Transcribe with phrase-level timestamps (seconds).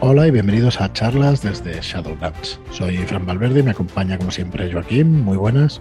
[0.00, 2.60] Hola y bienvenidos a charlas desde Shadowlands.
[2.70, 5.22] Soy Fran Valverde y me acompaña como siempre Joaquín.
[5.22, 5.80] Muy buenas.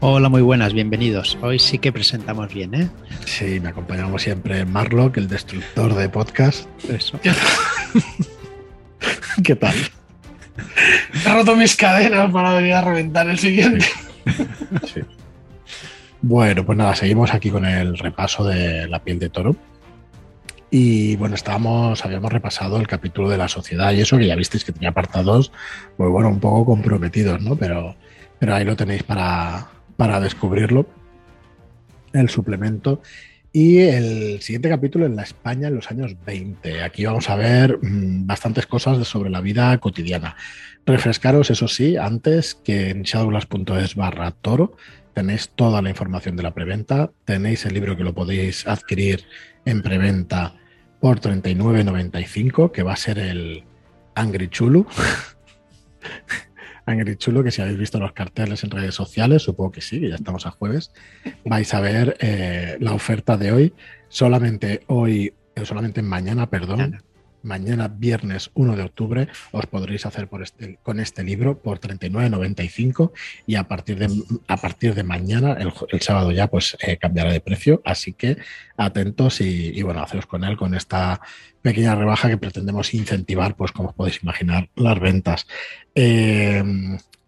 [0.00, 1.38] Hola, muy buenas, bienvenidos.
[1.42, 2.88] Hoy sí que presentamos bien, ¿eh?
[3.26, 6.68] Sí, me acompaña como siempre Marlock, el destructor de podcast.
[6.88, 7.20] Eso.
[9.44, 9.74] ¿Qué tal?
[11.24, 13.86] He roto mis cadenas para venir a reventar el siguiente.
[14.92, 15.00] Sí.
[16.22, 19.56] Bueno, pues nada, seguimos aquí con el repaso de la piel de toro.
[20.70, 24.64] Y bueno, estábamos, habíamos repasado el capítulo de la sociedad y eso, que ya visteis
[24.64, 25.50] que tenía apartados,
[25.96, 27.56] pues bueno, un poco comprometidos, ¿no?
[27.56, 27.96] Pero,
[28.38, 30.86] pero ahí lo tenéis para, para descubrirlo.
[32.12, 33.02] El suplemento.
[33.52, 36.84] Y el siguiente capítulo en la España en los años 20.
[36.84, 40.36] Aquí vamos a ver mmm, bastantes cosas sobre la vida cotidiana.
[40.86, 44.76] Refrescaros, eso sí, antes que en shadowlands.es barra toro
[45.14, 47.10] tenéis toda la información de la preventa.
[47.24, 49.24] Tenéis el libro que lo podéis adquirir
[49.64, 50.59] en preventa
[51.00, 53.64] por 39.95, que va a ser el
[54.14, 54.86] Angry Chulu.
[56.86, 60.08] Angry Chulo, que si habéis visto los carteles en redes sociales, supongo que sí, que
[60.08, 60.92] ya estamos a jueves,
[61.44, 63.74] vais a ver eh, la oferta de hoy.
[64.08, 67.02] Solamente hoy, eh, solamente mañana, perdón,
[67.42, 73.12] mañana viernes 1 de octubre os podréis hacer por este, con este libro por 39.95
[73.46, 74.08] y a partir de,
[74.48, 77.82] a partir de mañana, el, el sábado ya, pues eh, cambiará de precio.
[77.84, 78.36] Así que
[78.76, 81.20] atentos y, y, bueno, haceros con él con esta
[81.62, 85.46] pequeña rebaja que pretendemos incentivar, pues como os podéis imaginar, las ventas.
[85.94, 86.62] Eh,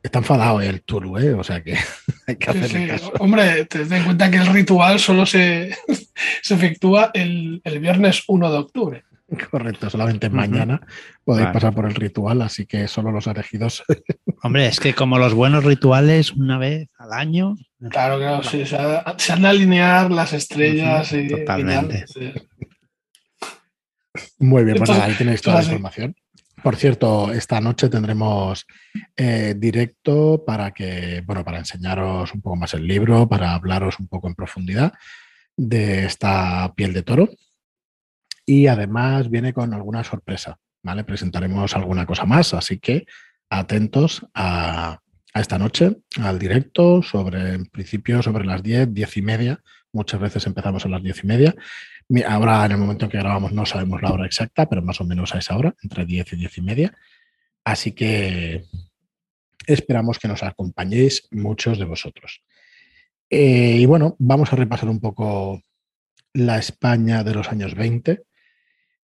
[0.03, 1.33] Está enfadado el Tulu, ¿eh?
[1.35, 1.77] O sea que
[2.27, 2.87] hay que hacerle Sí, sí.
[2.89, 3.13] caso.
[3.21, 5.77] Hombre, ten en cuenta que el ritual solo se,
[6.43, 9.05] se efectúa el, el viernes 1 de octubre.
[9.51, 10.81] Correcto, solamente mañana
[11.25, 11.55] podéis Vale.
[11.55, 13.83] pasar por el ritual, así que solo los elegidos.
[14.43, 17.55] Hombre, es que como los buenos rituales, una vez al año.
[17.91, 18.67] Claro, claro, sí.
[18.67, 21.97] Se, ha- se han de alinear las estrellas y, Totalmente.
[21.97, 22.49] y tal, sí.
[24.39, 26.15] Muy bien, pues Entonces, ahí tenéis toda la información.
[26.63, 28.67] Por cierto, esta noche tendremos
[29.17, 34.07] eh, directo para que, bueno, para enseñaros un poco más el libro, para hablaros un
[34.07, 34.93] poco en profundidad
[35.57, 37.29] de esta piel de toro.
[38.45, 41.05] Y además viene con alguna sorpresa, ¿vale?
[41.05, 43.07] Presentaremos alguna cosa más, así que
[43.49, 44.99] atentos a,
[45.35, 49.61] esta noche, al directo, sobre, en principio, sobre las 10, 10 y media.
[49.93, 51.55] Muchas veces empezamos a las 10 y media.
[52.27, 55.05] Ahora, en el momento en que grabamos, no sabemos la hora exacta, pero más o
[55.05, 56.99] menos a esa hora, entre 10 y 10 y media.
[57.65, 58.65] Así que
[59.67, 62.43] esperamos que nos acompañéis muchos de vosotros.
[63.31, 65.63] Eh, y bueno, vamos a repasar un poco
[66.35, 68.23] la España de los años 20.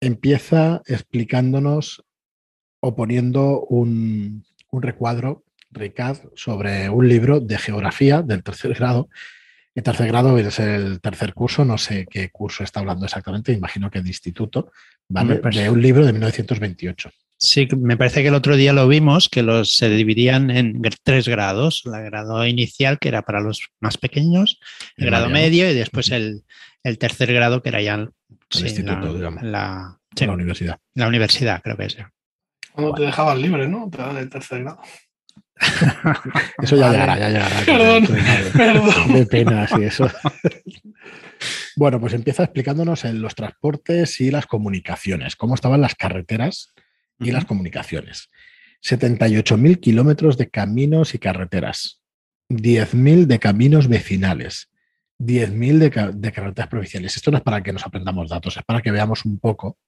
[0.04, 2.04] Empieza explicándonos
[2.80, 9.08] o poniendo un, un recuadro, Ricard, sobre un libro de geografía del tercer grado.
[9.74, 13.90] El tercer grado es el tercer curso, no sé qué curso está hablando exactamente, imagino
[13.90, 14.70] que de instituto,
[15.08, 15.40] ¿vale?
[15.50, 17.10] De un libro de 1928.
[17.36, 21.26] Sí, me parece que el otro día lo vimos, que los se dividían en tres
[21.26, 21.82] grados.
[21.84, 24.60] El grado inicial, que era para los más pequeños,
[24.96, 26.44] el grado medio y después el,
[26.84, 28.10] el tercer grado, que era ya el,
[28.50, 29.42] sí, instituto, la, digamos.
[29.42, 30.78] la- sí, en la universidad.
[30.94, 31.96] la universidad, creo que es.
[32.72, 33.90] Cuando te dejaban libre, ¿no?
[33.90, 34.80] Te el tercer grado.
[36.62, 36.98] Eso ya Vale.
[36.98, 37.60] llegará, ya llegará.
[37.64, 39.12] Perdón, De- perdón.
[39.12, 40.08] De penas y eso.
[41.76, 46.72] Bueno, pues empieza explicándonos en los transportes y las comunicaciones, cómo estaban las carreteras
[47.18, 48.30] y las comunicaciones.
[48.82, 52.00] 78.000 kilómetros de caminos y carreteras,
[52.48, 54.70] 10.000 de caminos vecinales,
[55.18, 57.16] 10.000 de, de carreteras provinciales.
[57.16, 59.78] Esto no es para que nos aprendamos datos, es para que veamos un poco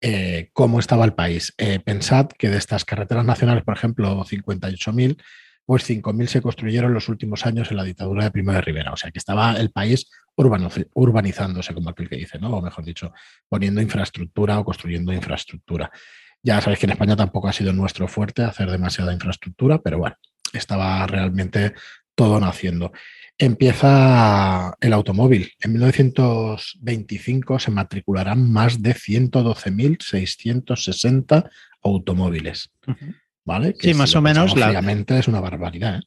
[0.00, 1.54] eh, cómo estaba el país.
[1.56, 5.22] Eh, pensad que de estas carreteras nacionales, por ejemplo, 58.000,
[5.64, 8.92] pues 5.000 se construyeron en los últimos años en la dictadura de Primo de Rivera.
[8.92, 12.50] O sea que estaba el país urbanizándose, como aquel que dice, ¿no?
[12.50, 13.12] O mejor dicho,
[13.48, 15.90] poniendo infraestructura o construyendo infraestructura.
[16.42, 20.16] Ya sabéis que en España tampoco ha sido nuestro fuerte hacer demasiada infraestructura, pero bueno,
[20.52, 21.72] estaba realmente
[22.14, 22.92] todo naciendo.
[23.36, 25.50] Empieza el automóvil.
[25.60, 31.50] En 1925 se matricularán más de 112.660
[31.82, 32.70] automóviles.
[33.44, 33.74] ¿Vale?
[33.78, 35.98] Sí, si más o menos pensamos la- es una barbaridad.
[35.98, 36.02] ¿eh?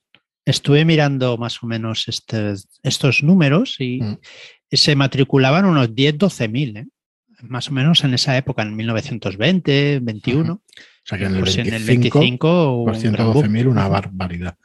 [0.45, 4.17] Estuve mirando más o menos este- estos números y Mm.
[4.71, 6.87] se matriculaban unos 10, 12 mil, ¿eh?
[7.43, 10.53] más o menos en esa época, en 1920, 21.
[10.53, 10.61] O
[11.03, 13.43] sea que en el Pues 25, en el 25 hubo por un gran boom.
[13.43, 14.57] 112.000 una barbaridad.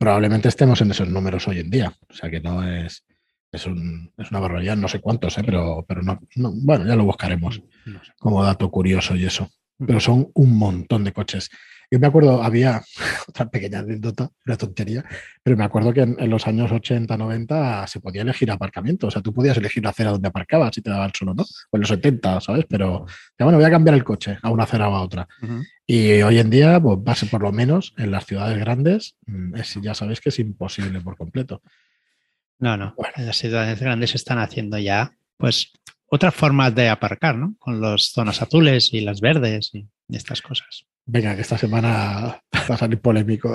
[0.00, 1.92] Probablemente estemos en esos números hoy en día.
[2.08, 3.04] O sea que no es,
[3.52, 5.42] es, un- es una barbaridad, no sé cuántos, ¿eh?
[5.44, 8.12] pero, pero no, no- bueno, ya lo buscaremos No sé.
[8.18, 9.50] como dato curioso y eso.
[9.86, 11.50] Pero son un montón de coches.
[11.90, 12.82] Yo me acuerdo, había
[13.28, 15.04] otra pequeña anécdota, una tontería,
[15.42, 19.08] pero me acuerdo que en, los años 80, 90 se podía elegir aparcamiento.
[19.08, 21.34] O sea, tú podías elegir la acera donde aparcabas si te daba el sol o
[21.34, 21.42] no.
[21.42, 22.64] O en los 70, ¿sabes?
[22.68, 23.06] Pero,
[23.38, 25.26] bueno, voy a cambiar el coche a una acera o a otra.
[25.84, 29.94] Y hoy en día, pues por lo menos en las ciudades grandes, mm, es, ya
[29.94, 31.60] sabéis que es imposible por completo.
[32.60, 32.94] No, no.
[32.96, 33.14] Bueno.
[33.16, 35.72] En las ciudades grandes están haciendo ya, pues,
[36.06, 37.56] otras formas de aparcar, ¿no?
[37.58, 40.86] Con las zonas azules y las verdes y estas cosas.
[41.12, 42.40] Venga, que esta semana
[42.70, 43.50] va a salir polémico.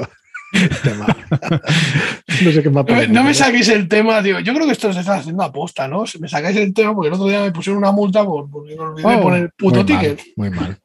[2.43, 4.41] no sé qué más No me saquéis el tema, tío.
[4.41, 6.05] Yo creo que esto se está haciendo aposta, ¿no?
[6.05, 8.75] Si me sacáis el tema, porque el otro día me pusieron una multa por, porque
[8.75, 10.21] me olvidé oh, poner puto muy ticket.
[10.35, 10.77] muy mal.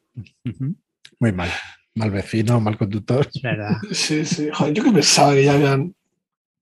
[1.19, 1.51] Muy mal.
[1.97, 3.29] Mal vecino, mal conductor.
[3.35, 3.77] Es verdad.
[3.91, 4.49] Sí, sí.
[4.53, 5.93] Joder, yo que pensaba que ya habían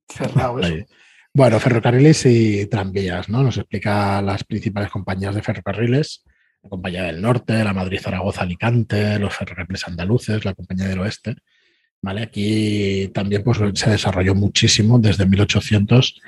[0.09, 0.87] cerrado eso.
[1.35, 3.43] Bueno, ferrocarriles y tranvías, ¿no?
[3.43, 6.25] Nos explica las principales compañías de ferrocarriles
[6.63, 11.37] la Compañía del Norte, la Madrid-Zaragoza-Alicante, los ferrocarriles andaluces, la Compañía del Oeste.
[12.03, 12.23] ¿vale?
[12.23, 16.21] Aquí también pues, se desarrolló muchísimo desde 1800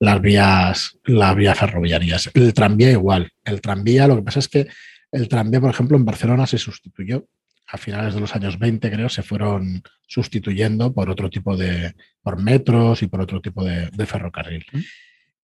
[0.00, 2.30] las vías, las vías ferroviarias.
[2.34, 3.32] El tranvía igual.
[3.44, 4.66] El tranvía, lo que pasa es que
[5.12, 7.26] el tranvía, por ejemplo, en Barcelona se sustituyó.
[7.66, 12.40] A finales de los años 20, creo, se fueron sustituyendo por otro tipo de, por
[12.40, 14.66] metros y por otro tipo de, de ferrocarril.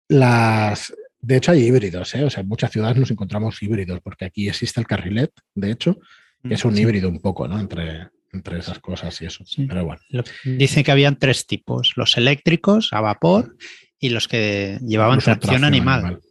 [0.08, 2.24] Las, de hecho, hay híbridos, ¿eh?
[2.24, 6.00] O sea, en muchas ciudades nos encontramos híbridos, porque aquí existe el carrilet, de hecho,
[6.44, 7.60] que es un híbrido un poco, ¿no?
[7.60, 9.44] Entre, entre esas cosas y eso.
[9.68, 10.02] Pero bueno.
[10.46, 13.58] Dicen que habían tres tipos: los eléctricos, a vapor,
[14.00, 16.22] y los que llevaban tracción, animal.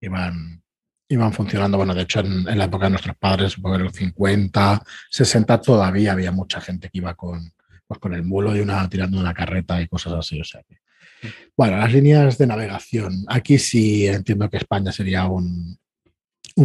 [0.00, 0.62] iban,
[1.08, 1.76] iban funcionando.
[1.76, 6.12] Bueno, de hecho, en, la época de nuestros padres, supongo en los 50, 60, todavía
[6.12, 7.52] había mucha gente que iba con,
[7.86, 10.40] pues, con el mulo y una tirando una carreta y cosas así.
[10.40, 10.79] O sea que
[11.56, 13.24] bueno, las líneas de navegación.
[13.28, 15.78] Aquí sí entiendo que España sería un,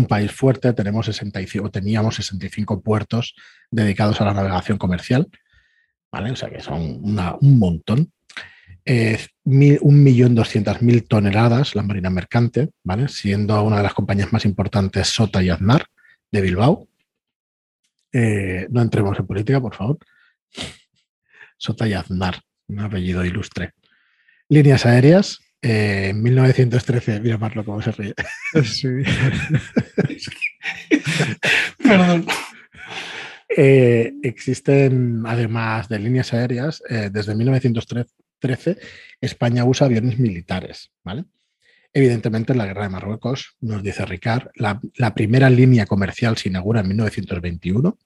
[0.10, 0.74] país fuerte.
[0.74, 3.34] Tenemos 65, teníamos 65 puertos
[3.72, 5.28] dedicados a la navegación comercial.
[6.12, 6.32] ¿vale?
[6.32, 8.12] O sea que son un montón.
[8.88, 13.08] Eh, un millón doscientas mil toneladas la Marina Mercante, ¿vale?
[13.08, 15.88] siendo una de las compañías más importantes Sota y Aznar
[16.32, 16.88] de Bilbao.
[18.14, 19.98] Eh, no entremos en política, por favor.
[21.58, 23.74] Sota y Aznar, un apellido ilustre.
[24.50, 25.40] Líneas aéreas.
[25.62, 28.14] Eh, en 1913, mira Marlo cómo se ríe.
[31.84, 32.28] Perdón.
[33.58, 38.78] Eh, existen, además de líneas aéreas, eh, desde 1913
[39.22, 40.92] España usa aviones militares.
[41.04, 41.26] ¿vale?
[41.94, 46.50] Evidentemente, en la guerra de Marruecos, nos dice Ricard, la, la primera línea comercial se
[46.50, 47.98] inaugura en 1921,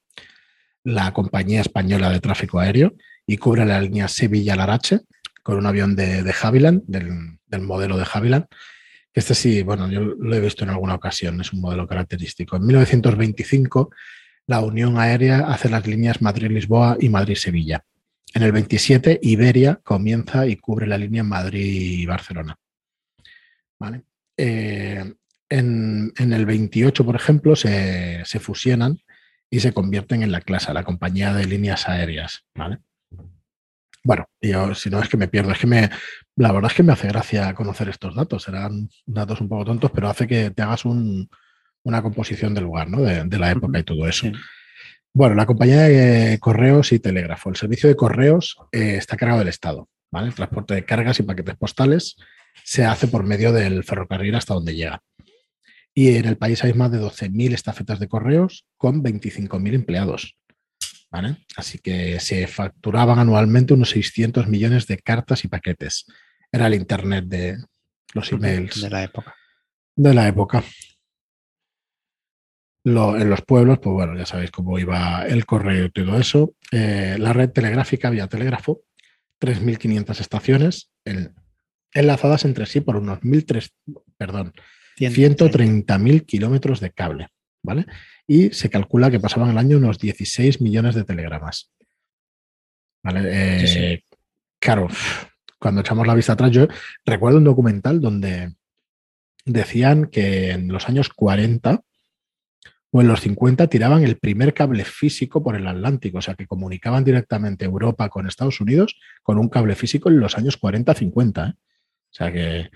[0.83, 2.93] la Compañía Española de Tráfico Aéreo,
[3.25, 5.01] y cubre la línea Sevilla-Larache,
[5.49, 8.45] con un avión de, de Havilland, del, modelo de Havilland.
[9.11, 12.55] Este sí, bueno, yo lo he visto en alguna ocasión, es un modelo característico.
[12.55, 13.89] En 1925,
[14.45, 17.83] la Unión Aérea hace las líneas Madrid-Lisboa y Madrid-Sevilla.
[18.33, 22.55] En el 27, Iberia comienza y cubre la línea Madrid-Barcelona.
[23.79, 24.03] ¿Vale?
[24.37, 25.13] Eh,
[25.49, 28.99] en, el 28, por ejemplo, se, se, fusionan
[29.49, 32.45] y se convierten en la clase, la compañía de líneas aéreas.
[32.53, 32.77] ¿vale?
[34.03, 35.89] Bueno, yo, si no es que me pierdo, es que me,
[36.35, 38.43] la verdad es que me hace gracia conocer estos datos.
[38.43, 43.01] Serán datos un poco tontos, pero hace que te hagas una composición del lugar, ¿no?
[43.01, 44.27] De, la época y todo eso.
[45.13, 47.49] Bueno, la compañía de correos y telégrafo.
[47.49, 49.89] El servicio de correos eh, está cargado del Estado.
[50.11, 50.27] ¿vale?
[50.27, 52.15] El transporte de cargas y paquetes postales
[52.63, 55.01] se hace por medio del ferrocarril hasta donde llega.
[55.93, 60.37] Y en el país hay más de 12.000 estafetas de correos con 25.000 empleados.
[61.55, 66.05] Así que se facturaban anualmente unos 600 millones de cartas y paquetes.
[66.51, 67.57] Era el Internet de
[68.13, 68.81] los emails.
[68.81, 69.35] De la época.
[69.95, 70.63] De la época.
[72.85, 76.55] en los pueblos, pues bueno, ya sabéis cómo iba el correo y todo eso.
[76.71, 78.81] Eh, la red telegráfica vía telégrafo,
[79.39, 80.91] 3.500 estaciones
[81.91, 83.71] enlazadas entre sí por unos 1.300,
[84.17, 84.53] perdón,
[84.97, 87.27] 130.000 kilómetros de cable.
[87.63, 87.85] ¿vale?
[88.29, 91.71] Y se calcula que pasaban al año unos 16 millones de telegramas.
[93.01, 93.21] ¿Vale?
[93.25, 94.03] Eh,
[94.59, 94.87] claro,
[95.57, 96.67] cuando echamos la vista atrás, yo
[97.03, 98.53] recuerdo un documental donde
[99.45, 101.81] decían que en los años 40
[102.91, 106.45] o en los 50 tiraban el primer cable físico por el Atlántico, o sea que
[106.45, 111.49] comunicaban directamente Europa con Estados Unidos con un cable físico en los años 40-50.
[111.49, 111.53] ¿eh?
[111.55, 112.69] O sea que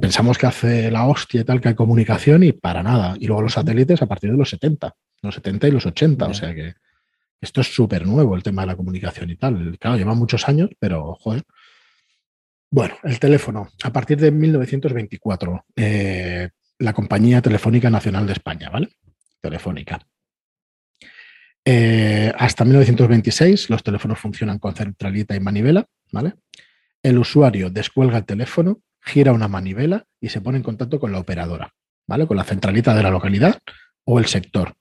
[0.00, 3.16] pensamos que hace la hostia y tal, que hay comunicación y para nada.
[3.18, 6.26] Y luego los satélites a partir de los 70, los 70 y los 80.
[6.26, 6.74] O sea que
[7.40, 9.78] esto es súper nuevo el tema de la comunicación y tal.
[9.78, 11.42] Claro, lleva muchos años, pero joder.
[12.70, 13.68] Bueno, el teléfono.
[13.82, 18.90] A partir de 1924, eh, la Compañía Telefónica Nacional de España, ¿vale?
[19.40, 19.98] Telefónica.
[21.64, 26.34] Eh, hasta 1926 los teléfonos funcionan con centralita y manivela, ¿vale?
[27.02, 31.18] El usuario descuelga el teléfono, gira una manivela y se pone en contacto con la
[31.18, 31.74] operadora,
[32.06, 32.26] ¿vale?
[32.26, 33.58] Con la centralita de la localidad
[34.04, 34.74] o el sector.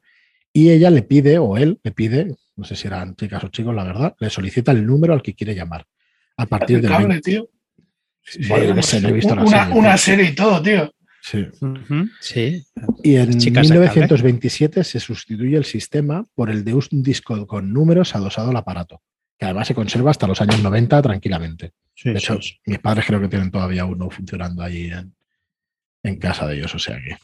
[0.52, 3.76] Y ella le pide, o él le pide, no sé si eran chicas o chicos,
[3.76, 5.86] la verdad, le solicita el número al que quiere llamar.
[6.38, 6.92] A partir del.
[6.92, 7.50] Cable, tío.
[8.48, 10.94] Bueno, sí, he visto una, serie, una serie y todo, tío.
[11.22, 11.46] Sí.
[12.22, 12.66] sí.
[13.04, 18.52] Y en 1927 se sustituye el sistema por el de un disco con números adosado
[18.52, 19.02] al aparato,
[19.40, 21.72] que además se conserva hasta los años 90 tranquilamente.
[22.04, 25.16] de hecho, mis padres creo que tienen todavía uno funcionando ahí en,
[26.04, 27.18] en casa de ellos, o sea que.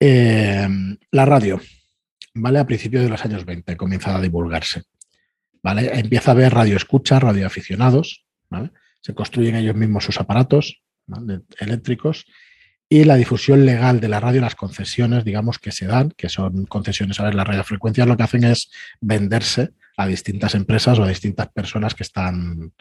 [0.00, 0.68] Eh,
[1.12, 1.60] la radio,
[2.34, 2.58] ¿vale?
[2.58, 4.82] A principios de los años 20 comienza a divulgarse.
[5.62, 5.90] ¿Vale?
[5.98, 8.70] Empieza a haber radio escucha, radio aficionados, ¿vale?
[9.00, 10.82] Se construyen ellos mismos sus aparatos
[11.58, 12.26] eléctricos
[12.88, 16.64] y la difusión legal de la radio, las concesiones, digamos, que se dan, que son
[16.66, 21.08] concesiones a ver, las radiofrecuencias, lo que hacen es venderse a distintas empresas o a
[21.08, 22.72] distintas personas que están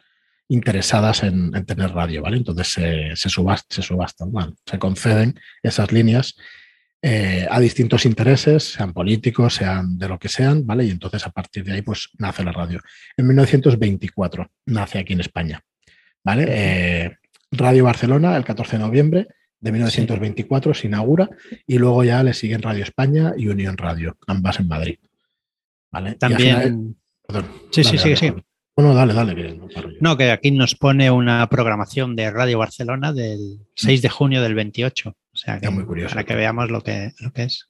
[0.48, 2.38] interesadas en, tener radio, ¿vale?
[2.38, 3.30] Entonces se, se,
[3.70, 4.32] se subastan,
[4.66, 6.36] se conceden esas líneas
[7.02, 10.86] eh, a distintos intereses, sean políticos, sean de lo que sean, ¿vale?
[10.86, 12.80] Y entonces a partir de ahí pues nace la radio.
[13.18, 15.62] En 1924 nace aquí en España,
[16.24, 16.46] ¿vale?
[16.48, 17.18] Eh,
[17.52, 19.28] radio Barcelona, el 14 de noviembre
[19.60, 21.30] de 1924 se inaugura
[21.66, 25.00] y luego ya le siguen Radio España y Unión Radio, ambas en Madrid.
[25.92, 26.16] ¿Vale?
[26.16, 26.98] También.
[27.72, 28.34] sí, sí, sí, sí.
[28.76, 29.60] Bueno, dale, dale.
[30.02, 34.54] no, que aquí nos pone una programación de Radio Barcelona del 6 de junio del
[34.54, 35.10] 28.
[35.10, 36.14] O sea, que, muy curioso.
[36.14, 37.68] para que veamos lo que, lo que es.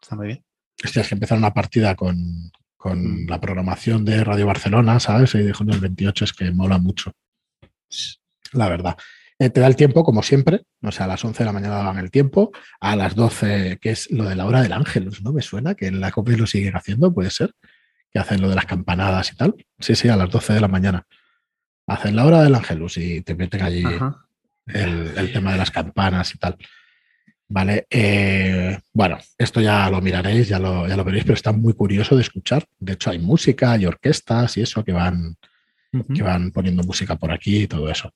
[0.00, 0.44] Está muy bien.
[0.82, 3.28] Es que empezar una partida con, con mm.
[3.28, 5.28] la programación de Radio Barcelona, ¿sabes?
[5.28, 7.12] 6 de junio del 28 es que mola mucho.
[8.52, 8.96] La verdad.
[9.40, 11.76] Eh, te da el tiempo, como siempre, o sea, a las 11 de la mañana
[11.76, 15.32] daban el tiempo, a las 12, que es lo de la hora del Ángelus, ¿no?
[15.32, 17.54] Me suena que en la copia lo siguen haciendo, puede ser,
[18.12, 19.54] que hacen lo de las campanadas y tal.
[19.78, 21.06] Sí, sí, a las 12 de la mañana.
[21.86, 23.82] Hacen la hora del Ángelus y te meten allí
[24.66, 26.58] el, el, tema de las campanas y tal.
[27.48, 31.72] Vale, eh, bueno, esto ya lo miraréis, ya lo, ya lo veréis, pero está muy
[31.72, 32.66] curioso de escuchar.
[32.78, 35.36] De hecho, hay música, hay orquestas y eso que van,
[36.14, 38.12] que van poniendo música por aquí y todo eso.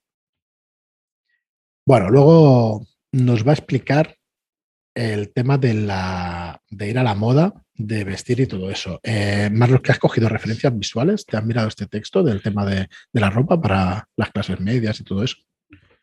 [1.86, 4.16] Bueno, luego nos va a explicar
[4.94, 9.00] el tema de, la, de ir a la moda, de vestir y todo eso.
[9.02, 12.88] Eh, Marlos, que has cogido referencias visuales, ¿te has mirado este texto del tema de,
[13.12, 15.36] de la ropa para las clases medias y todo eso?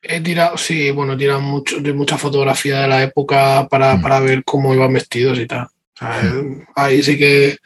[0.03, 4.01] He tirado, sí, bueno, he tirado mucho, de mucha fotografía de la época para, mm.
[4.01, 5.67] para ver cómo iban vestidos y tal.
[6.75, 7.57] Ahí sí que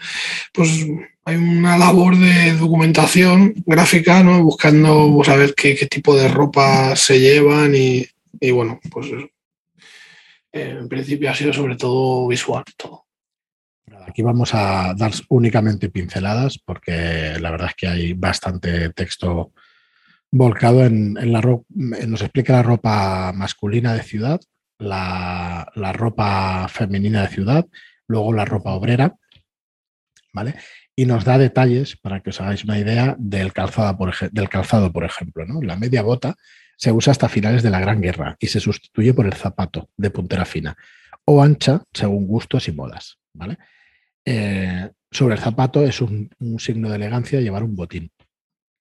[0.53, 0.85] pues
[1.23, 4.43] hay una labor de documentación gráfica, ¿no?
[4.43, 8.05] Buscando saber pues, qué, tipo de ropa se llevan y,
[8.39, 9.07] y bueno, pues
[10.51, 13.05] en principio ha sido sobre todo visual todo.
[14.07, 19.51] Aquí vamos a dar únicamente pinceladas porque la verdad es que hay bastante texto
[20.31, 24.39] volcado en, la ropa, nos explica la ropa masculina de ciudad,
[24.77, 27.65] la, ropa femenina de ciudad,
[28.07, 29.15] luego la ropa obrera,
[30.33, 30.55] ¿vale?
[30.95, 34.91] Y nos da detalles, para que os hagáis una idea, del calzado, por, del calzado,
[34.91, 35.61] por ejemplo, ¿no?
[35.61, 36.35] La media bota
[36.77, 40.09] se usa hasta finales de la Gran Guerra y se sustituye por el zapato de
[40.09, 40.75] puntera fina
[41.25, 43.57] o ancha según gustos y modas, ¿vale?
[44.25, 48.11] Eh, sobre el zapato es un, signo de elegancia llevar un botín.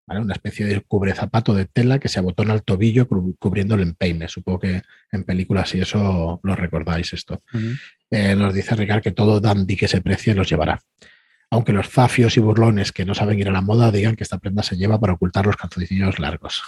[0.06, 3.08] Una especie de cubre zapato de tela que se abotona al tobillo
[3.40, 4.28] cubriendo el empeine.
[4.28, 7.42] Supongo que en películas y eso lo recordáis esto.
[8.14, 10.80] Eh, nos dice Ricard que todo dandy que se precie los llevará.
[11.50, 14.38] Aunque los zafios y burlones que no saben ir a la moda digan que esta
[14.38, 16.62] prenda se lleva para ocultar los calcetines largos.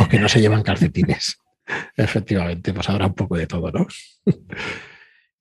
[0.00, 1.38] O que no se llevan calcetines.
[1.96, 3.86] Efectivamente, pues habrá un poco de todo, ¿no?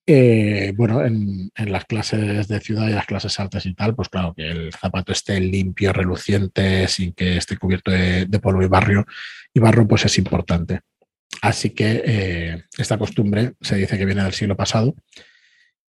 [0.05, 4.33] Eh, bueno, en, las clases de ciudad y las clases altas y tal, pues claro,
[4.35, 9.05] que el zapato esté limpio, reluciente, sin que esté cubierto de, polvo y barrio
[9.53, 10.81] y barro, pues es importante.
[11.41, 14.93] Así que eh, esta costumbre se dice que viene del siglo pasado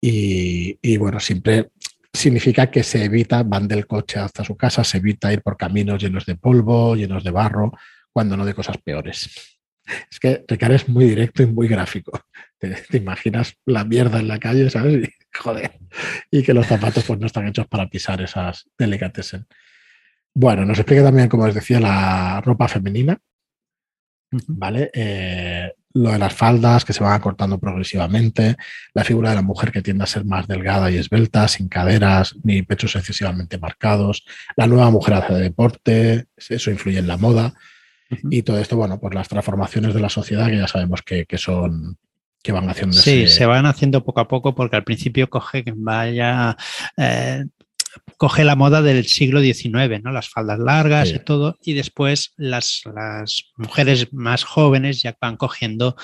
[0.00, 1.70] y, y, bueno, siempre
[2.12, 6.02] significa que se evita, van del coche hasta su casa, se evita ir por caminos
[6.02, 7.72] llenos de polvo, llenos de barro,
[8.12, 9.30] cuando no de cosas peores.
[10.10, 12.20] Es que Ricardo es muy directo y muy gráfico.
[12.58, 15.06] Te, imaginas la mierda en la calle, ¿sabes?
[15.06, 15.78] Y, joder.
[16.30, 19.46] Y que los zapatos pues, no están hechos para pisar esas delicatessen.
[20.34, 23.18] Bueno, nos explica también, como os decía, la ropa femenina.
[24.48, 24.90] ¿Vale?
[24.92, 28.56] Eh, lo de las faldas que se van acortando progresivamente,
[28.92, 32.36] la figura de la mujer que tiende a ser más delgada y esbelta, sin caderas
[32.42, 34.24] ni pechos excesivamente marcados,
[34.56, 37.54] la nueva mujer hace deporte, eso influye en la moda.
[38.30, 41.96] Y todo esto, bueno, por las transformaciones de la sociedad que ya sabemos que, son,
[42.42, 42.96] que van haciendo.
[42.96, 46.56] Sí, se van haciendo poco a poco porque al principio coge que vaya
[46.96, 47.46] eh,
[48.16, 50.12] coge la moda del siglo XIX, ¿no?
[50.12, 55.96] Las faldas largas y todo, y después las, las, mujeres más jóvenes ya van cogiendo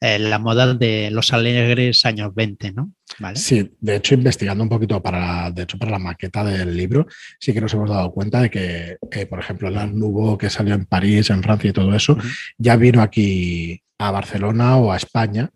[0.00, 2.92] eh, la moda de los alegres años 20, ¿no?
[3.34, 7.06] Sí, de hecho, investigando un poquito para, de hecho, para la maqueta del libro,
[7.38, 10.86] sí que nos hemos dado cuenta de que, por ejemplo, el Nouveau que salió en
[10.86, 12.16] París, en Francia y todo eso,
[12.56, 15.50] ya vino aquí a Barcelona o a España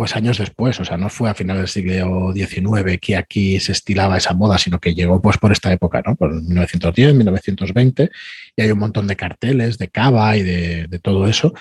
[0.00, 3.72] pues años después, o sea, no fue a finales del siglo XIX que aquí se
[3.72, 6.16] estilaba esa moda, sino que llegó pues por esta época, ¿no?
[6.16, 8.10] Por 1910, 1920,
[8.56, 11.52] y hay un montón de carteles de cava y de, todo eso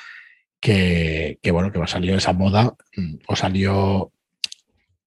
[0.62, 4.13] que, bueno, que salió esa moda mm, o salió,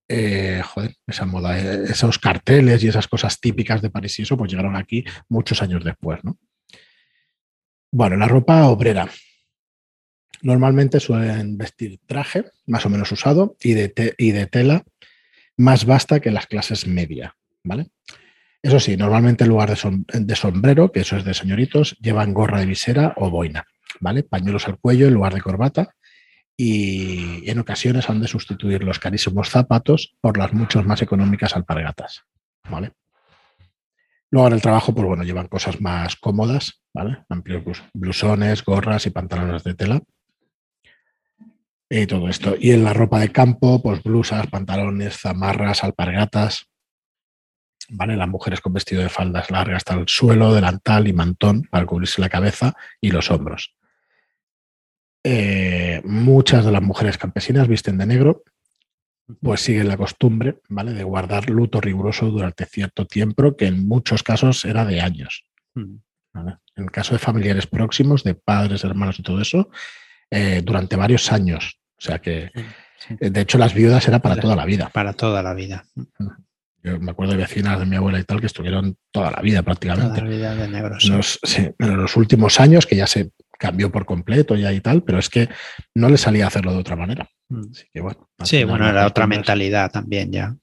[0.06, 4.36] eh, joder, esa moda, eh, esos carteles y esas cosas típicas de París y eso,
[4.36, 6.36] pues llegaron aquí muchos años después, ¿no?
[7.90, 9.08] Bueno, la ropa obrera.
[10.44, 14.84] Normalmente suelen vestir traje, más o menos usado, y de, y de tela
[15.56, 17.88] más vasta que las clases media, ¿vale?
[18.62, 22.66] Eso sí, normalmente en lugar de, sombrero, que eso es de señoritos, llevan gorra de
[22.66, 23.64] visera o boina,
[24.00, 24.22] ¿vale?
[24.22, 25.94] Pañuelos al cuello en lugar de corbata
[26.58, 32.24] y en ocasiones han de sustituir los carísimos zapatos por las mucho más económicas alpargatas,
[32.68, 32.92] ¿vale?
[34.30, 37.24] Luego en el trabajo, pues bueno, llevan cosas más cómodas, ¿vale?
[37.30, 37.62] Amplios
[37.94, 40.02] blusones, gorras y pantalones de tela
[42.02, 42.56] y todo esto.
[42.58, 46.66] Y en la ropa de campo, pues blusas, pantalones, zamarras, alpargatas.
[47.88, 48.16] ¿Vale?
[48.16, 52.20] Las mujeres con vestido de faldas largas hasta el suelo, delantal y mantón para cubrirse
[52.20, 53.74] la cabeza y los hombros.
[55.22, 58.42] Eh, muchas de las mujeres campesinas visten de negro,
[59.40, 60.92] pues siguen la costumbre, ¿vale?
[60.92, 65.44] De guardar luto riguroso durante cierto tiempo, que en muchos casos era de años.
[65.74, 69.68] En el caso de familiares próximos, de padres, hermanos y todo eso,
[70.30, 71.78] eh, durante varios años.
[71.98, 72.50] O sea que,
[73.20, 74.90] eh, de hecho, las viudas era para toda la vida.
[74.92, 75.84] Para toda la vida.
[76.82, 79.62] Yo me acuerdo de vecinas de mi abuela y tal que estuvieron toda la vida
[79.62, 80.20] prácticamente.
[80.20, 81.04] Toda la vida de negros.
[81.08, 85.18] Los, en los últimos años, que ya se cambió por completo ya y tal, pero
[85.18, 85.48] es que
[85.94, 87.28] no le salía a hacerlo de otra manera.
[87.48, 87.62] Mm.
[88.42, 90.54] sí, bueno, era otra mentalidad también ya.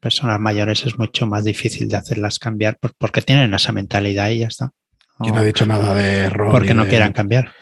[0.00, 4.46] Personas mayores es mucho más difícil de hacerlas cambiar porque tienen esa mentalidad y ya
[4.46, 4.70] está.
[5.18, 6.52] ¿Quién no ha dicho nada de error?
[6.52, 7.52] Porque no quieran cambiar.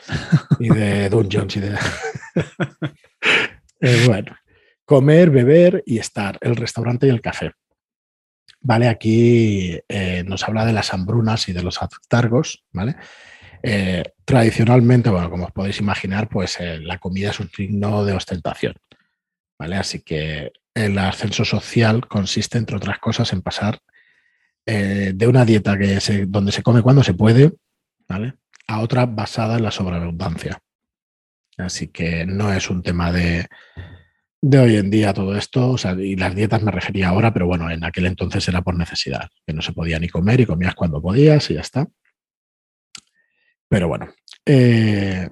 [0.58, 1.78] Y de Dungeons y de.
[3.78, 4.34] Eh, bueno,
[4.86, 7.52] comer, beber y estar, el restaurante y el café.
[8.58, 12.96] Vale, aquí eh, nos habla de las hambrunas y de los aftargos, ¿vale?
[13.62, 18.72] Eh, tradicionalmente, bueno, como os podéis imaginar, pues la comida es un signo de ostentación,
[19.58, 19.76] ¿vale?
[19.76, 23.80] Así que el ascenso social consiste, entre otras cosas, en pasar
[24.64, 27.52] de una dieta que donde se come cuando se puede,
[28.08, 28.34] ¿vale?
[28.66, 30.62] A otra basada en la sobreabundancia.
[31.56, 33.46] Así que no es un tema de,
[34.42, 37.46] de hoy en día todo esto, o sea, y las dietas me refería ahora, pero
[37.46, 40.74] bueno, en aquel entonces era por necesidad, que no se podía ni comer y comías
[40.74, 41.88] cuando podías y ya está.
[43.68, 44.08] Pero bueno,
[44.44, 45.28] eh,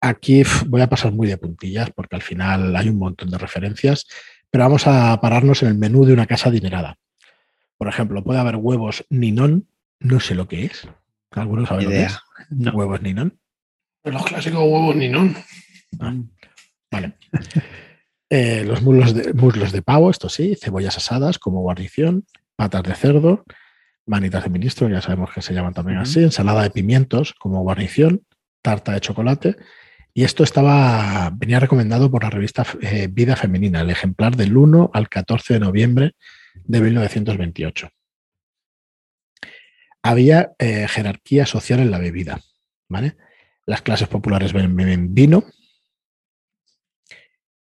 [0.00, 4.06] aquí voy a pasar muy de puntillas porque al final hay un montón de referencias,
[4.50, 6.96] pero vamos a pararnos en el menú de una casa adinerada.
[7.76, 9.68] Por ejemplo, puede haber huevos ninón,
[9.98, 10.88] no sé lo que es.
[11.30, 12.18] ¿Algunos saben lo que es?
[12.50, 13.39] Huevos ninón.
[14.04, 15.36] Los clásicos huevos ninón.
[15.98, 16.14] Ah,
[16.90, 17.14] vale.
[18.32, 22.94] Eh, los muslos de, muslos de pavo, esto sí, cebollas asadas como guarnición, patas de
[22.94, 23.44] cerdo,
[24.06, 28.24] manitas de ministro, ya sabemos que se llaman también así, ensalada de pimientos como guarnición,
[28.62, 29.56] tarta de chocolate.
[30.14, 34.92] Y esto estaba, venía recomendado por la revista eh, Vida Femenina, el ejemplar del 1
[34.94, 36.12] al 14 de noviembre
[36.54, 37.90] de 1928.
[40.04, 42.40] Había eh, jerarquía social en la bebida.
[42.88, 43.16] ¿vale?
[43.70, 45.44] Las clases populares beben vino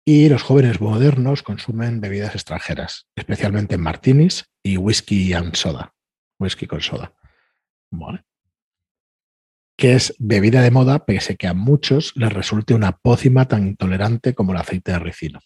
[0.05, 5.93] y los jóvenes modernos consumen bebidas extranjeras, especialmente martinis y whisky and soda.
[6.39, 7.13] Whisky con soda.
[9.75, 14.33] Que es bebida de moda, pese que a muchos les resulte una pócima tan intolerante
[14.33, 15.41] como el aceite de ricino.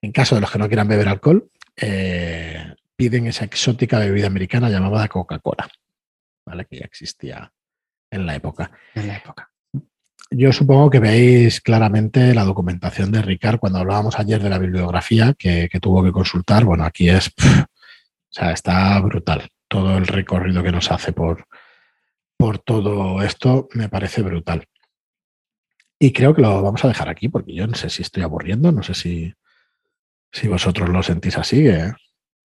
[0.00, 4.70] En caso de los que no quieran beber alcohol, eh, piden esa exótica bebida americana
[4.70, 5.68] llamada Coca-Cola,
[6.68, 7.52] que ya existía
[8.10, 8.70] en la época.
[8.94, 9.50] En la época.
[10.32, 15.34] Yo supongo que veis claramente la documentación de Ricard cuando hablábamos ayer de la bibliografía
[15.36, 16.64] que, tuvo que consultar.
[16.64, 17.66] Bueno, aquí es, o
[18.30, 19.48] sea, está brutal.
[19.66, 21.46] Todo el recorrido que nos hace por,
[22.36, 24.66] por todo esto me parece brutal.
[25.98, 28.70] Y creo que lo vamos a dejar aquí porque yo no sé si estoy aburriendo,
[28.70, 29.34] no sé si,
[30.32, 31.92] si vosotros lo sentís así, que...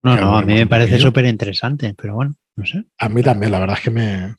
[0.03, 2.83] No, no, a mí me parece súper interesante, pero bueno, no sé.
[2.99, 4.35] A mí también, la verdad es que me,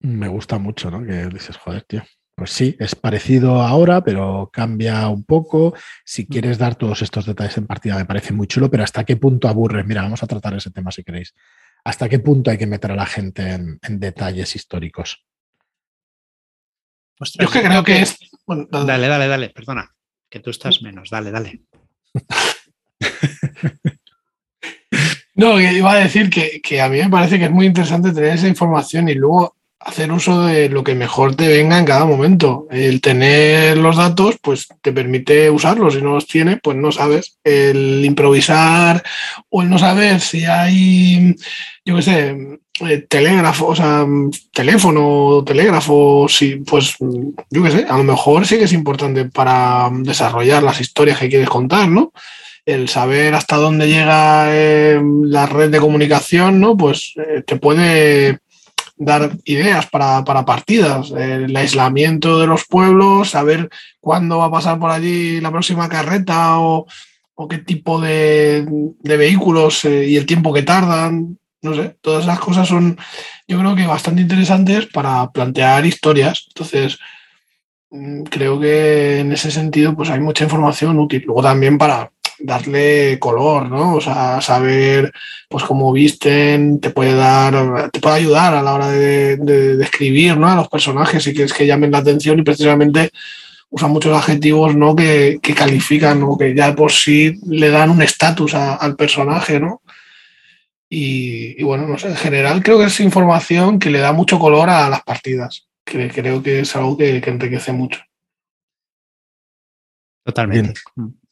[0.00, 1.04] me gusta mucho, ¿no?
[1.04, 2.02] Que dices, joder, tío,
[2.34, 5.74] pues sí, es parecido ahora, pero cambia un poco.
[6.04, 9.16] Si quieres dar todos estos detalles en partida, me parece muy chulo, pero ¿hasta qué
[9.16, 9.84] punto aburre?
[9.84, 11.34] Mira, vamos a tratar ese tema si queréis.
[11.84, 15.22] ¿Hasta qué punto hay que meter a la gente en, detalles históricos?
[17.18, 18.16] Yo es que creo que es.
[18.46, 19.94] dale, dale, dale, perdona,
[20.30, 21.60] que tú estás menos, dale, dale.
[25.34, 28.34] no, iba a decir que, que, a mí me parece que es muy interesante tener
[28.34, 32.66] esa información y luego hacer uso de lo que mejor te venga en cada momento.
[32.70, 35.94] El tener los datos, pues te permite usarlos.
[35.94, 37.38] Si no los tienes, pues no sabes.
[37.42, 39.02] El improvisar
[39.48, 41.34] o el no saber si hay,
[41.84, 42.36] yo qué sé,
[42.88, 44.06] eh, telégrafo, o sea,
[44.52, 46.96] teléfono, telégrafo, sí, pues
[47.50, 51.28] yo qué sé, a lo mejor sí que es importante para desarrollar las historias que
[51.28, 52.12] quieres contar, ¿no?
[52.64, 56.76] El saber hasta dónde llega eh, la red de comunicación, ¿no?
[56.76, 58.38] Pues eh, te puede
[59.00, 64.90] dar ideas para, partidas, el aislamiento de los pueblos, saber cuándo va a pasar por
[64.90, 66.86] allí la próxima carreta o,
[67.48, 68.66] qué tipo de,
[69.02, 71.38] vehículos eh, y el tiempo que tardan.
[71.62, 72.98] No sé, todas esas cosas son,
[73.48, 76.44] yo creo que bastante interesantes para plantear historias.
[76.48, 76.98] Entonces,
[77.90, 81.22] mm, creo que en ese sentido, pues hay mucha información útil.
[81.24, 82.10] Luego también para,
[82.40, 83.94] darle color, ¿no?
[83.96, 85.12] O sea, saber
[85.48, 89.36] pues cómo visten, te puede dar, te puede ayudar a la hora de,
[89.76, 90.48] describir, ¿no?
[90.48, 93.10] A los personajes y que es que llamen la atención y precisamente
[93.68, 94.94] usan muchos adjetivos, ¿no?
[94.96, 99.82] Que, califican o que ya por sí le dan un estatus al personaje, ¿no?
[100.88, 104.68] Y, bueno, no sé, en general creo que es información que le da mucho color
[104.70, 105.68] a las partidas.
[105.84, 108.00] Que creo que es algo que, que enriquece mucho.
[110.24, 110.80] Totalmente.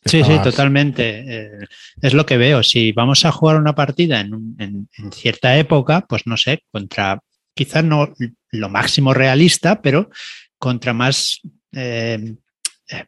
[0.09, 1.25] Sí, sí, totalmente.
[1.27, 1.67] Eh,
[2.01, 2.63] es lo que veo.
[2.63, 7.21] Si vamos a jugar una partida en, cierta época, pues no sé, contra
[7.55, 8.15] quizás no
[8.51, 10.11] lo máximo realista, pero
[10.59, 11.41] contra más
[11.73, 12.37] eh,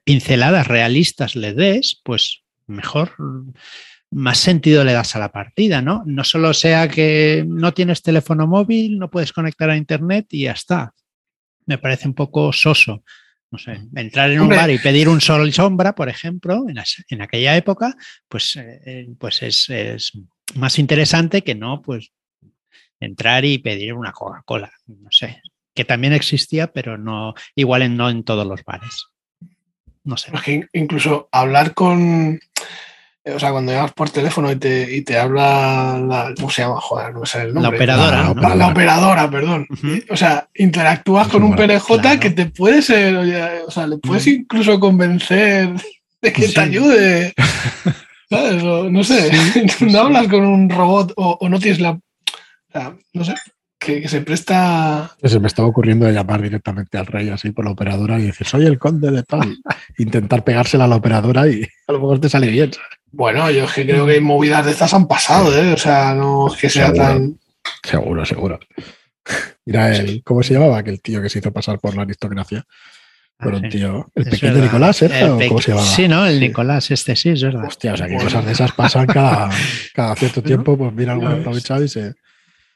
[0.04, 3.14] pinceladas realistas le des, pues mejor,
[4.10, 6.02] más sentido le das a la partida, ¿no?
[6.04, 10.52] No solo sea que no tienes teléfono móvil, no puedes conectar a Internet y ya
[10.52, 10.94] está.
[11.66, 13.04] Me parece un poco soso
[13.50, 17.22] no sé, entrar en un bar y pedir un sol y sombra, por ejemplo, en,
[17.22, 17.96] aquella época,
[18.28, 20.12] pues, eh, eh, pues es,
[20.54, 22.12] más interesante que no, pues,
[23.00, 25.42] entrar y pedir una Coca-Cola, no sé,
[25.74, 29.06] que también existía, pero no, igual en, no en todos los bares.
[30.02, 30.32] No sé.
[30.72, 32.40] incluso hablar con,
[33.24, 36.80] o sea, cuando llamas por teléfono y te, y te habla la, ¿cómo se llama?
[36.80, 37.62] Joder, no sé el nombre.
[37.62, 38.54] La operadora.
[38.56, 39.66] La, operadora, perdón.
[40.08, 43.16] O sea, interactúas con un PNJ que te puede ser,
[43.66, 45.70] o sea, le puedes incluso convencer
[46.22, 47.34] de que te ayude.
[48.30, 48.62] ¿Sabes?
[48.62, 49.30] no sé,
[49.80, 51.90] no hablas con un robot o, no tienes la...
[51.90, 53.34] O sea, no sé,
[53.80, 55.16] que, se presta.
[55.22, 58.46] Se me estaba ocurriendo de llamar directamente al rey así por la operadora y decir,
[58.46, 59.56] soy el conde de tal.
[59.98, 62.70] Intentar pegársela a la operadora y a lo mejor te sale bien.
[63.10, 65.72] Bueno, yo es que creo que movidas de estas han pasado, ¿eh?
[65.72, 67.38] O sea, no es que sea tan.
[67.82, 68.60] Seguro, seguro.
[69.64, 72.64] Mira, el, ¿cómo se llamaba aquel tío que se hizo pasar por la aristocracia?
[73.38, 75.10] Pero un tío, el pequeño Nicolás, ¿eh?
[75.48, 75.86] ¿Cómo se llamaba?
[75.86, 76.26] Sí, ¿no?
[76.26, 77.64] El Nicolás, este sí, es verdad.
[77.64, 79.48] Hostia, o sea, que cosas de esas pasan cada,
[79.94, 82.12] cada cierto tiempo, pues mira algún aprovechado y se,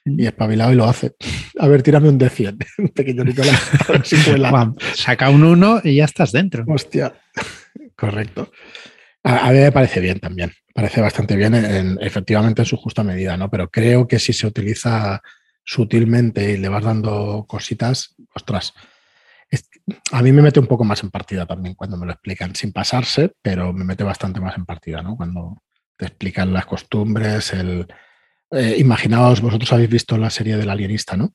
[0.05, 1.15] y espabilado y lo hace.
[1.59, 3.71] A ver, tírame un D100, un pequeño Nicolás.
[4.95, 6.65] saca un 1 y ya estás dentro.
[6.67, 7.15] Hostia,
[7.97, 8.51] correcto.
[9.23, 10.53] A, mí me parece bien también.
[10.75, 13.49] Parece bastante bien, en, efectivamente, en su justa medida, ¿no?
[13.49, 15.23] Pero creo que si se utiliza
[15.65, 18.75] sutilmente y le vas dando cositas, ostras.
[20.13, 22.73] a mí me mete un poco más en partida también cuando me lo explican, sin
[22.73, 25.17] pasarse, pero me mete bastante más en partida, ¿no?
[25.17, 25.63] Cuando
[25.97, 27.87] te explican las costumbres, el,
[28.55, 31.35] eh, imaginaos, vosotros habéis visto la serie del alienista, ¿no?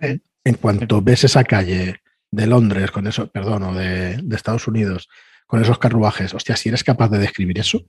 [0.00, 5.08] En cuanto ves esa calle de Londres, con eso, perdón, o de, Estados Unidos,
[5.46, 7.82] con esos carruajes, hostia, si eres capaz de describir eso,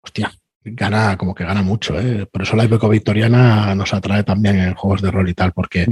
[0.00, 1.98] hostia, gana, como que gana mucho.
[1.98, 2.26] ¿eh?
[2.26, 5.86] Por eso la época victoriana nos atrae también en juegos de rol y tal, porque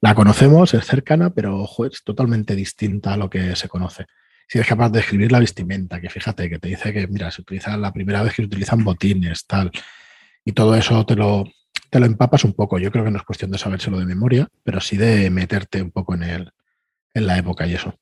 [0.00, 4.06] la conocemos, es cercana, pero es totalmente distinta a lo que se conoce.
[4.48, 7.42] Si eres capaz de describir la vestimenta, que fíjate, que te dice que, mira, se
[7.42, 9.70] utiliza la primera vez que se utilizan botines, tal,
[10.44, 11.44] y todo eso te lo,
[11.90, 12.78] te lo empapas un poco.
[12.78, 15.90] Yo creo que no es cuestión de sabérselo de memoria, pero sí de meterte un
[15.90, 16.52] poco en, el,
[17.14, 17.94] en la época y eso.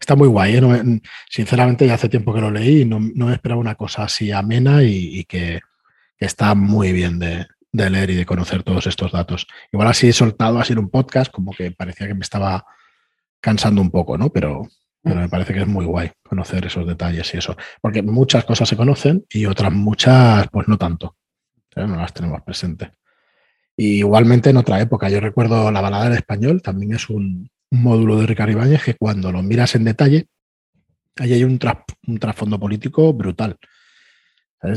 [0.00, 0.56] Está muy guay.
[0.56, 1.00] ¿eh?
[1.28, 4.82] sinceramente, ya hace tiempo que lo leí y no, me esperaba una cosa así amena
[4.82, 5.60] y, que,
[6.18, 9.46] está muy bien de, leer y de conocer todos estos datos.
[9.72, 12.64] Igual así he soltado así en un podcast, como que parecía que me estaba
[13.40, 14.30] cansando un poco, ¿no?
[14.30, 14.66] Pero,
[15.02, 17.56] pero me parece que es muy guay conocer esos detalles y eso.
[17.82, 21.16] Porque muchas cosas se conocen y otras muchas, pues no tanto
[21.76, 22.90] no las tenemos presentes.
[23.76, 28.26] igualmente en otra época, yo recuerdo la balada del español, también es un, módulo de
[28.26, 30.28] Ricardo Ibáñez que cuando lo miras en detalle,
[31.16, 31.58] ahí hay un,
[32.06, 33.58] un trasfondo político brutal.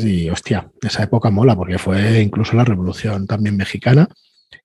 [0.03, 4.10] Y hostia, esa época mola porque fue incluso la revolución también mexicana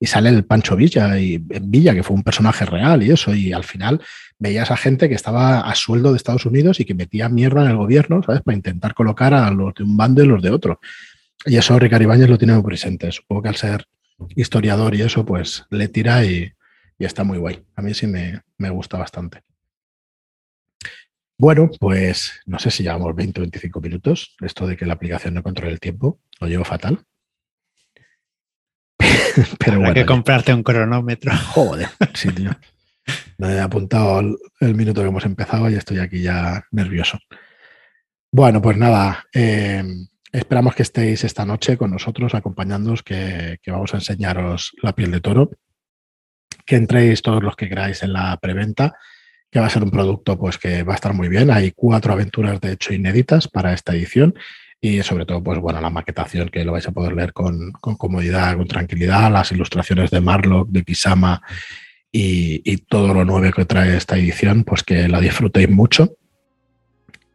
[0.01, 3.53] y sale el Pancho Villa y Villa, que fue un personaje real y eso, y
[3.53, 4.01] al final
[4.39, 7.71] veías a gente que estaba a sueldo de Estados Unidos y que metía mierda en
[7.71, 8.43] el gobierno, ¿sabes?
[8.43, 10.81] Para intentar colocar a los de un bando y los de otro.
[11.45, 13.11] Y eso Ricardo Ibáñez lo tiene muy presente.
[13.11, 13.87] Supongo que al ser
[14.37, 16.53] historiador y eso, pues le tira y,
[16.99, 17.65] está muy guay.
[17.75, 19.43] A mí sí me, me gusta bastante.
[21.37, 24.37] Bueno, pues no sé si llevamos 20 o 25 minutos.
[24.41, 27.05] Esto de que la aplicación no controle el tiempo, lo llevo fatal.
[29.59, 31.33] Pero Habrá que comprarte un cronómetro.
[31.37, 32.51] Joder, sí, tío.
[33.39, 34.21] Me he apuntado
[34.61, 37.19] el, minuto que hemos empezado y estoy aquí ya nervioso.
[38.31, 39.83] Bueno, pues nada, eh,
[40.33, 45.21] esperamos que estéis esta noche con nosotros acompañándonos, que, vamos a enseñaros la piel de
[45.21, 45.51] toro,
[46.65, 48.97] que entréis todos los que queráis en la preventa,
[49.51, 51.51] que va a ser un producto pues que va a estar muy bien.
[51.51, 54.35] Hay cuatro aventuras de hecho inéditas para esta edición
[54.81, 58.57] y sobre todo, pues bueno, la maquetación que lo vais a poder leer con, comodidad,
[58.57, 61.41] con tranquilidad, las ilustraciones de Marlock, de Kisama
[62.11, 66.17] y, todo lo nuevo que trae esta edición, pues que la disfrutéis mucho.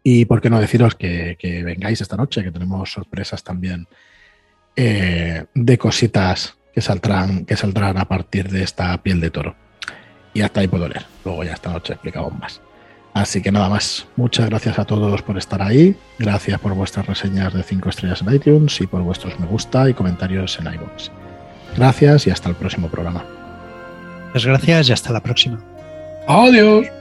[0.09, 3.89] Y por qué no deciros que, vengáis esta noche, que tenemos sorpresas también
[4.73, 9.57] eh, de cositas que saldrán, que saldrán a partir de esta piel de toro.
[10.33, 11.05] Y hasta ahí puedo leer.
[11.25, 12.61] Luego ya esta noche explicamos más.
[13.13, 17.53] Así que nada más, muchas gracias a todos por estar ahí, gracias por vuestras reseñas
[17.53, 21.09] de 5 estrellas en iTunes y por vuestros me gusta y comentarios en iVoox.
[21.75, 23.25] Gracias y hasta el próximo programa.
[24.27, 25.59] Muchas gracias y hasta la próxima.
[26.29, 26.96] Adiós.